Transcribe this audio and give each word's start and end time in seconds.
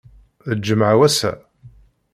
D 0.49 0.51
lǧemɛa 0.59 0.93
wass-a? 0.99 1.31